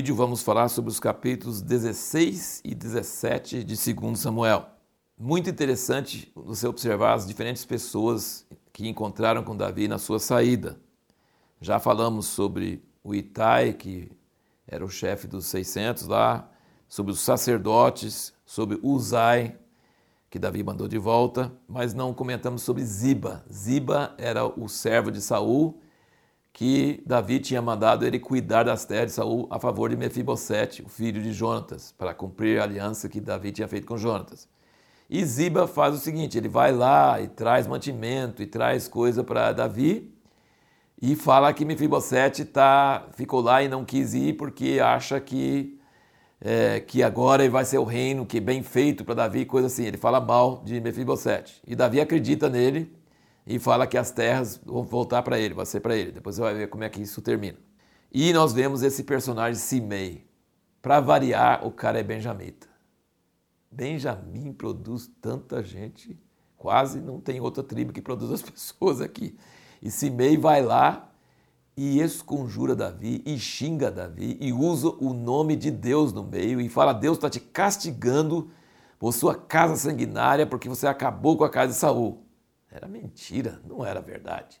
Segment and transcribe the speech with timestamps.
[0.00, 4.64] vídeo vamos falar sobre os capítulos 16 e 17 de 2 Samuel.
[5.18, 10.80] Muito interessante você observar as diferentes pessoas que encontraram com Davi na sua saída.
[11.60, 14.10] Já falamos sobre o Itai, que
[14.66, 16.50] era o chefe dos 600 lá,
[16.88, 19.58] sobre os sacerdotes, sobre Uzai,
[20.30, 23.44] que Davi mandou de volta, mas não comentamos sobre Ziba.
[23.52, 25.78] Ziba era o servo de Saul
[26.52, 30.88] que Davi tinha mandado ele cuidar das terras de Saul a favor de Mefibosete, o
[30.88, 34.48] filho de Jonatas, para cumprir a aliança que Davi tinha feito com Jonatas.
[35.08, 39.52] E Ziba faz o seguinte, ele vai lá e traz mantimento e traz coisa para
[39.52, 40.12] Davi
[41.00, 45.80] e fala que Mefibosete tá, ficou lá e não quis ir porque acha que,
[46.40, 49.84] é, que agora vai ser o reino que é bem feito para Davi, coisa assim.
[49.84, 51.60] Ele fala mal de Mefibosete.
[51.66, 52.94] E Davi acredita nele
[53.46, 56.12] e fala que as terras vão voltar para ele, vai ser para ele.
[56.12, 57.58] Depois você vai ver como é que isso termina.
[58.12, 60.26] E nós vemos esse personagem Simei.
[60.82, 62.68] Para variar, o cara é benjamita.
[63.70, 66.18] Benjamim produz tanta gente,
[66.56, 69.36] quase não tem outra tribo que produz as pessoas aqui.
[69.80, 71.10] E Simei vai lá
[71.76, 76.68] e esconjura Davi e xinga Davi e usa o nome de Deus no meio e
[76.68, 78.50] fala: Deus está te castigando
[78.98, 82.22] por sua casa sanguinária porque você acabou com a casa de Saul.
[82.70, 84.60] Era mentira, não era verdade.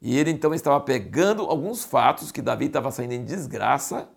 [0.00, 4.08] E ele então estava pegando alguns fatos que Davi estava saindo em desgraça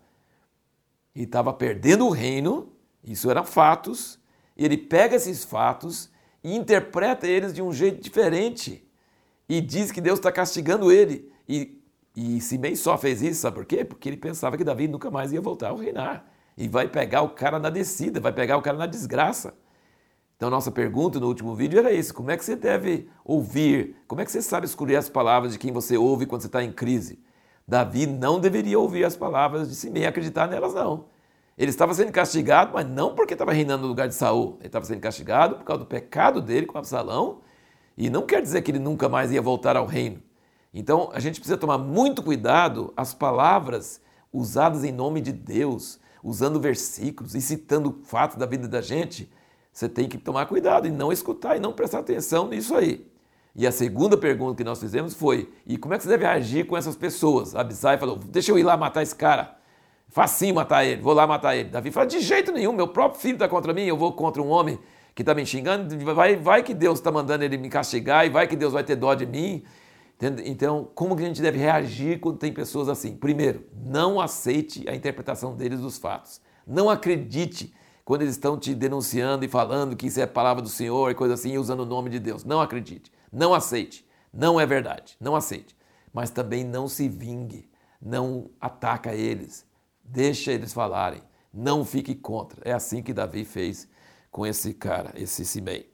[1.14, 4.20] e estava perdendo o reino, isso eram fatos,
[4.58, 6.10] e ele pega esses fatos
[6.44, 8.86] e interpreta eles de um jeito diferente
[9.48, 11.32] e diz que Deus está castigando ele.
[11.48, 11.82] E,
[12.16, 13.86] e Simei só fez isso, sabe por quê?
[13.86, 16.26] Porque ele pensava que Davi nunca mais ia voltar a reinar.
[16.58, 19.54] E vai pegar o cara na descida, vai pegar o cara na desgraça.
[20.36, 23.96] Então, nossa pergunta no último vídeo era isso: como é que você deve ouvir?
[24.08, 26.64] Como é que você sabe escolher as palavras de quem você ouve quando você está
[26.64, 27.20] em crise?
[27.68, 31.06] Davi não deveria ouvir as palavras de Simei e acreditar nelas, não.
[31.58, 34.58] Ele estava sendo castigado, mas não porque estava reinando no lugar de Saul.
[34.60, 37.40] Ele estava sendo castigado por causa do pecado dele com Absalão,
[37.98, 40.22] e não quer dizer que ele nunca mais ia voltar ao reino.
[40.74, 44.02] Então, a gente precisa tomar muito cuidado as palavras
[44.34, 49.32] usadas em nome de Deus, usando versículos e citando fatos da vida da gente
[49.76, 53.06] você tem que tomar cuidado e não escutar e não prestar atenção nisso aí.
[53.54, 56.66] E a segunda pergunta que nós fizemos foi: e como é que você deve agir
[56.66, 57.54] com essas pessoas?
[57.54, 59.58] Abisai falou: deixa eu ir lá matar esse cara.
[60.08, 61.68] Facinho matar ele, vou lá matar ele.
[61.68, 64.48] Davi fala: de jeito nenhum, meu próprio filho está contra mim, eu vou contra um
[64.48, 64.80] homem
[65.14, 65.94] que está me xingando.
[66.16, 68.96] Vai, vai que Deus está mandando ele me castigar e vai que Deus vai ter
[68.96, 69.62] dó de mim.
[70.46, 73.18] Então, como que a gente deve reagir quando tem pessoas assim?
[73.18, 76.40] Primeiro, não aceite a interpretação deles dos fatos.
[76.66, 77.74] Não acredite
[78.06, 81.34] quando eles estão te denunciando e falando que isso é palavra do Senhor e coisa
[81.34, 82.46] assim, usando o nome de Deus.
[82.46, 85.76] Não acredite, não aceite, não é verdade, não aceite.
[86.14, 87.68] Mas também não se vingue,
[88.00, 89.66] não ataca eles,
[90.04, 91.22] deixa eles falarem,
[91.52, 92.62] não fique contra.
[92.64, 93.90] É assim que Davi fez
[94.32, 95.92] com esse cara, esse Simei.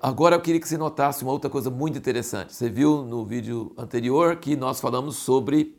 [0.00, 2.52] Agora eu queria que você notasse uma outra coisa muito interessante.
[2.52, 5.76] Você viu no vídeo anterior que nós falamos sobre,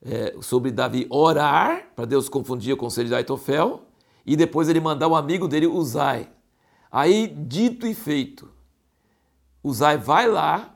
[0.00, 3.82] é, sobre Davi orar para Deus confundir o conselho de Aitofel
[4.24, 6.28] e depois ele mandar o amigo dele, Uzai.
[6.90, 8.50] Aí, dito e feito,
[9.62, 10.72] Uzai vai lá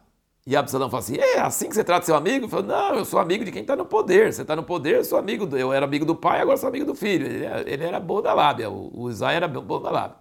[0.46, 2.44] e Absalão fala assim: é assim que você trata seu amigo?
[2.44, 4.32] Ele fala: não, eu sou amigo de quem está no poder.
[4.32, 6.68] Você está no poder, eu sou amigo, do, eu era amigo do pai, agora sou
[6.68, 7.26] amigo do filho.
[7.26, 10.16] Ele, ele era bom da lábia, o, o Uzai era bom da lábia.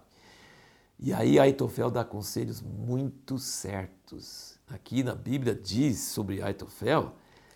[0.98, 4.58] E aí Aitofel dá conselhos muito certos.
[4.68, 7.12] Aqui na Bíblia diz sobre Aitofel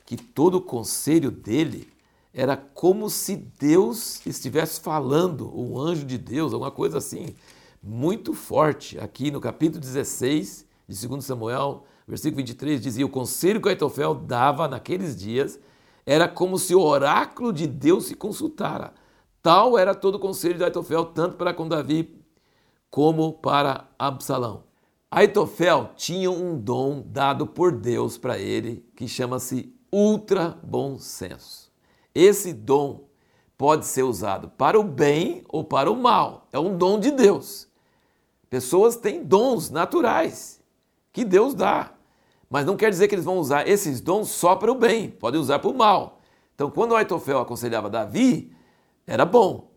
[0.06, 1.88] que todo o conselho dele
[2.33, 7.35] era como se Deus estivesse falando, o anjo de Deus, alguma coisa assim,
[7.83, 8.99] muito forte.
[8.99, 14.69] Aqui no capítulo 16 de 2 Samuel, versículo 23, dizia: O conselho que Aitofel dava
[14.69, 15.59] naqueles dias
[16.07, 18.93] era como se o oráculo de Deus se consultara.
[19.43, 22.21] Tal era todo o conselho de Aitofel, tanto para com Davi
[22.91, 24.65] como para Absalão.
[25.11, 31.69] Aitofel tinha um dom dado por Deus para ele que chama-se ultra bom senso.
[32.15, 33.09] Esse dom
[33.57, 36.47] pode ser usado para o bem ou para o mal.
[36.53, 37.69] É um dom de Deus.
[38.49, 40.61] Pessoas têm dons naturais
[41.12, 41.93] que Deus dá,
[42.49, 45.41] mas não quer dizer que eles vão usar esses dons só para o bem, podem
[45.41, 46.21] usar para o mal.
[46.55, 48.53] Então, quando Aitofel aconselhava Davi,
[49.07, 49.71] era bom,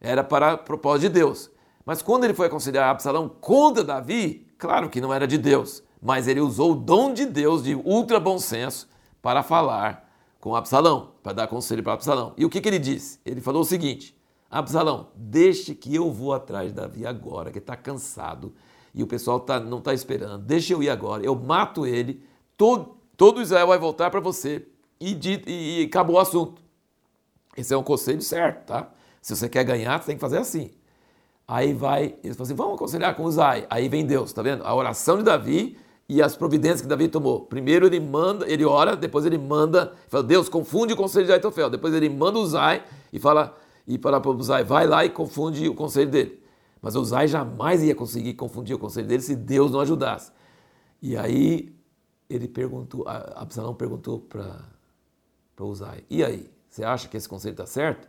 [0.00, 1.50] era para propósito de Deus.
[1.84, 6.28] Mas quando ele foi aconselhar Absalão contra Davi, claro que não era de Deus, mas
[6.28, 8.88] ele usou o dom de Deus de ultra bom senso
[9.22, 10.09] para falar
[10.40, 12.32] com Absalão, para dar conselho para Absalão.
[12.36, 13.20] E o que, que ele disse?
[13.24, 14.16] Ele falou o seguinte:
[14.50, 18.54] Absalão, deixe que eu vou atrás de Davi agora, que está cansado
[18.94, 20.42] e o pessoal tá, não está esperando.
[20.44, 22.24] Deixe eu ir agora, eu mato ele,
[22.56, 24.66] todo, todo Israel vai voltar para você
[25.00, 26.62] e, e, e acabou o assunto.
[27.56, 28.90] Esse é um conselho certo, tá?
[29.20, 30.70] Se você quer ganhar, você tem que fazer assim.
[31.46, 33.66] Aí vai, eles falam assim, vamos aconselhar com Uzai.
[33.68, 34.64] Aí vem Deus, tá vendo?
[34.64, 35.76] A oração de Davi
[36.10, 37.42] e as providências que Davi tomou.
[37.42, 41.70] Primeiro ele manda, ele ora, depois ele manda, fala, Deus, confunde o conselho de Aitofel.
[41.70, 45.68] Depois ele manda Uzai e fala, e fala para o Uzai, vai lá e confunde
[45.68, 46.42] o conselho dele.
[46.82, 50.32] Mas Uzai jamais ia conseguir confundir o conselho dele se Deus não ajudasse.
[51.00, 51.72] E aí
[52.28, 58.08] ele perguntou, Absalão perguntou para Uzai, e aí, você acha que esse conselho está certo?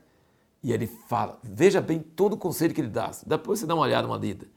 [0.64, 3.12] E ele fala, veja bem todo o conselho que ele dá.
[3.28, 4.48] Depois você dá uma olhada, uma lida.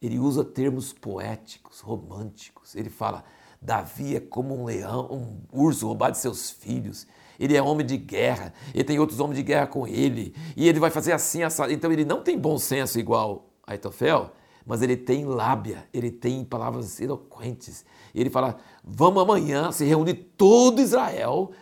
[0.00, 2.74] Ele usa termos poéticos, românticos.
[2.76, 3.24] Ele fala,
[3.60, 7.06] Davi é como um leão, um urso roubado de seus filhos.
[7.38, 10.80] Ele é homem de guerra, ele tem outros homens de guerra com ele, e ele
[10.80, 11.40] vai fazer assim.
[11.70, 14.32] Então ele não tem bom senso igual a Aitofel,
[14.66, 17.84] mas ele tem lábia, ele tem palavras eloquentes.
[18.12, 21.52] Ele fala: vamos amanhã se reúne todo Israel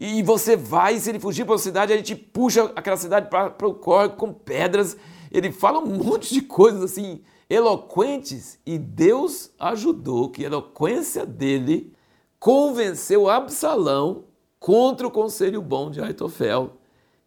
[0.00, 3.66] e você vai, se ele fugir para a cidade, a gente puxa aquela cidade para
[3.66, 4.96] o córrego com pedras.
[5.30, 11.94] Ele fala um monte de coisas assim eloquentes e Deus ajudou que a eloquência dele
[12.38, 14.24] convenceu Absalão
[14.60, 16.76] contra o conselho bom de Aitofel.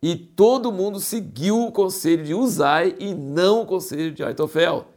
[0.02, 4.88] E todo mundo seguiu o conselho de Uzai e não o conselho de Aitofel.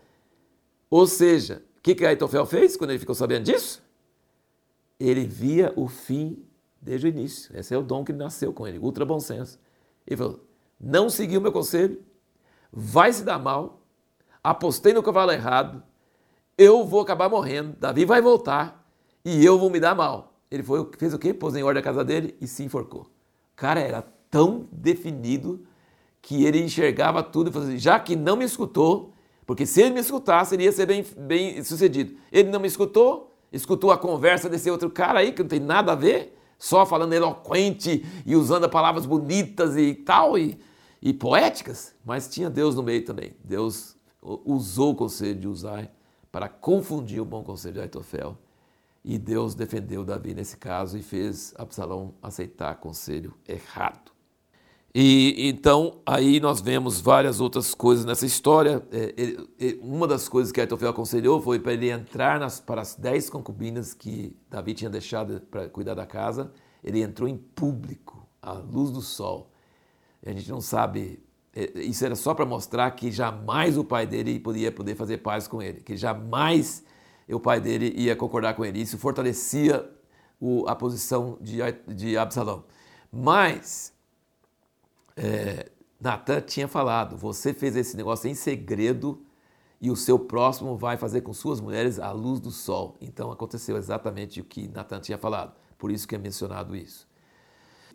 [0.88, 3.82] Ou seja, o que, que Aitofel fez quando ele ficou sabendo disso?
[4.99, 6.43] Ele via o fim
[6.85, 7.51] desde o início.
[7.59, 9.59] Esse é o dom que nasceu com ele, ultra bom senso.
[10.07, 10.45] Ele falou:
[10.79, 12.01] não seguiu meu conselho,
[12.71, 13.81] vai se dar mal,
[14.43, 15.83] apostei no cavalo errado,
[16.57, 18.87] eu vou acabar morrendo, Davi vai voltar
[19.25, 20.35] e eu vou me dar mal.
[20.51, 21.33] Ele foi, fez o quê?
[21.33, 23.03] Pôs em ordem a casa dele e se enforcou.
[23.03, 25.67] O cara era tão definido
[26.21, 29.13] que ele enxergava tudo e falou assim, já que não me escutou,
[29.47, 32.17] porque se ele me escutasse, ele ia ser bem, bem sucedido.
[32.31, 35.93] Ele não me escutou, escutou a conversa desse outro cara aí, que não tem nada
[35.93, 40.58] a ver, só falando eloquente e usando palavras bonitas e tal, e,
[41.02, 43.37] e poéticas, mas tinha Deus no meio também.
[43.44, 45.90] Deus usou o conselho de Uzai
[46.32, 48.38] para confundir o bom conselho de Aitofel.
[49.05, 54.13] E Deus defendeu Davi nesse caso e fez Absalão aceitar conselho errado.
[54.96, 58.81] E então aí nós vemos várias outras coisas nessa história.
[58.93, 63.29] É, uma das coisas que Aitofel aconselhou foi para ele entrar nas, para as dez
[63.29, 66.52] concubinas que Davi tinha deixado para cuidar da casa.
[66.82, 69.50] Ele entrou em público, à luz do sol.
[70.25, 71.20] A gente não sabe.
[71.52, 75.49] É, isso era só para mostrar que jamais o pai dele podia poder fazer paz
[75.49, 76.85] com ele, que jamais
[77.29, 78.81] o pai dele ia concordar com ele.
[78.81, 79.90] Isso fortalecia
[80.69, 81.58] a posição de,
[81.88, 82.64] de Absalão.
[83.11, 83.94] Mas
[85.16, 85.70] é,
[86.00, 89.22] Natan tinha falado: você fez esse negócio em segredo
[89.81, 92.96] e o seu próximo vai fazer com suas mulheres a luz do sol.
[93.00, 95.55] Então aconteceu exatamente o que Natan tinha falado.
[95.78, 97.06] Por isso que é mencionado isso.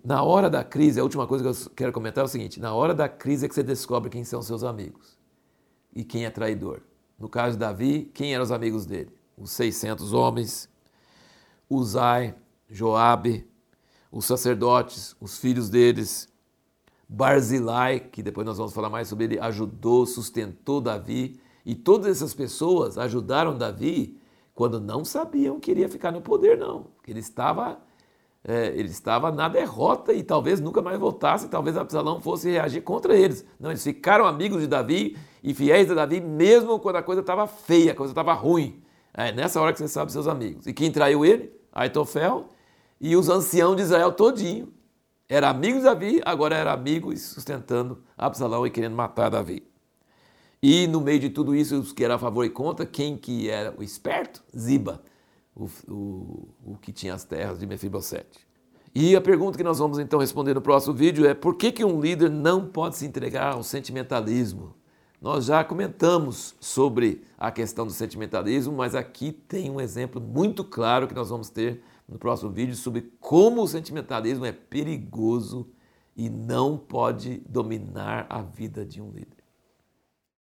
[0.03, 2.73] Na hora da crise, a última coisa que eu quero comentar é o seguinte: na
[2.73, 5.17] hora da crise é que você descobre quem são seus amigos
[5.93, 6.81] e quem é traidor.
[7.17, 9.11] No caso de Davi, quem eram os amigos dele?
[9.37, 10.69] Os 600 homens,
[11.69, 12.35] Uzai,
[12.69, 13.45] Joabe,
[14.11, 16.28] os sacerdotes, os filhos deles,
[17.11, 21.41] Barzilai, que depois nós vamos falar mais sobre ele, ajudou, sustentou Davi.
[21.65, 24.19] E todas essas pessoas ajudaram Davi
[24.53, 26.87] quando não sabiam que ele ia ficar no poder, não.
[27.07, 27.79] Ele estava,
[28.43, 33.17] é, ele estava na derrota e talvez nunca mais voltasse, talvez Absalão fosse reagir contra
[33.17, 33.43] eles.
[33.59, 37.47] Não, eles ficaram amigos de Davi e fiéis a Davi, mesmo quando a coisa estava
[37.47, 38.83] feia, a coisa estava ruim.
[39.13, 40.67] É nessa hora que você sabe seus amigos.
[40.67, 41.51] E quem traiu ele?
[41.71, 42.49] Aitofel
[43.01, 44.71] e os anciãos de Israel todinho.
[45.31, 49.61] Era amigo de Davi, agora era amigo e sustentando Absalão e querendo matar Davi.
[50.59, 53.47] E no meio de tudo isso, os que eram a favor e contra, quem que
[53.47, 54.43] era o esperto?
[54.57, 55.03] Ziba,
[55.55, 58.39] o, o, o que tinha as terras de Mefibosete.
[58.93, 61.85] E a pergunta que nós vamos então responder no próximo vídeo é por que, que
[61.85, 64.73] um líder não pode se entregar ao sentimentalismo?
[65.21, 71.07] Nós já comentamos sobre a questão do sentimentalismo, mas aqui tem um exemplo muito claro
[71.07, 75.69] que nós vamos ter no próximo vídeo sobre como o sentimentalismo é perigoso
[76.15, 79.38] e não pode dominar a vida de um líder.